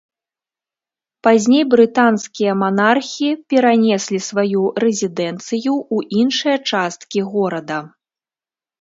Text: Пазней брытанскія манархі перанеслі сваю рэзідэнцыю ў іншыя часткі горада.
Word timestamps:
Пазней 1.27 1.63
брытанскія 1.73 2.51
манархі 2.63 3.29
перанеслі 3.53 4.19
сваю 4.31 4.61
рэзідэнцыю 4.87 5.73
ў 5.95 6.23
іншыя 6.25 6.57
часткі 6.75 7.19
горада. 7.33 7.79